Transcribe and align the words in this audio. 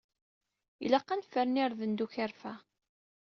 Ilaq 0.85 1.07
ad 1.13 1.17
nefren 1.19 1.59
irden 1.63 1.93
d 1.97 1.99
ukerfa. 2.05 2.53